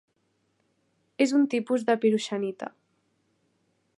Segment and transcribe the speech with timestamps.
[1.25, 2.73] És un tipus de piroxenita.